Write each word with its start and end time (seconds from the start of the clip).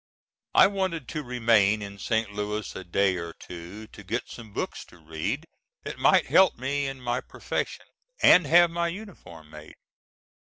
I 0.55 0.65
wanted 0.65 1.07
to 1.09 1.21
remain 1.21 1.83
in 1.83 1.99
St. 1.99 2.33
Louis 2.33 2.75
a 2.75 2.83
day 2.83 3.17
or 3.17 3.33
two 3.33 3.85
to 3.85 4.03
get 4.03 4.27
some 4.31 4.51
books 4.51 4.83
to 4.85 4.97
read 4.97 5.45
that 5.83 5.99
might 5.99 6.25
help 6.25 6.57
me 6.57 6.87
in 6.87 6.99
my 6.99 7.21
profession, 7.21 7.85
and 8.19 8.47
have 8.47 8.71
my 8.71 8.87
uniform 8.87 9.51
made. 9.51 9.75